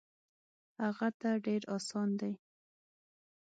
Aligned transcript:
هغه 0.83 1.07
ته 1.19 1.29
ډېر 1.45 1.61
اسان 1.75 2.09
دی. 2.19 2.33